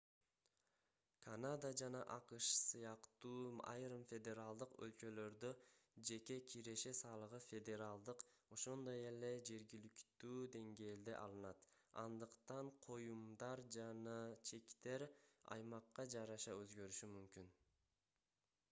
канада 1.25 1.69
жана 1.81 1.99
акш 2.13 2.45
сыяктуу 2.59 3.41
айрым 3.73 4.05
федералдык 4.11 4.71
өлкөлөрдө 4.85 5.51
жеке 6.11 6.37
киреше 6.53 6.93
салыгы 7.01 7.41
федералдык 7.49 8.25
ошондой 8.59 9.05
эле 9.11 9.31
жергиликтүү 9.51 10.41
деңгээлде 10.57 11.15
алынат 11.21 11.63
андыктан 12.07 12.73
коюмдар 12.89 13.63
жана 13.79 14.17
чектер 14.53 15.07
аймакка 15.59 16.09
жараша 16.19 16.57
өзгөрүшү 16.67 17.15
мүмкүн 17.17 17.57